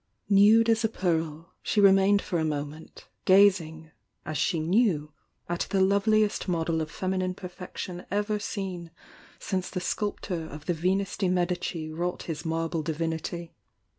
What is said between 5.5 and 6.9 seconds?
the loveliest model of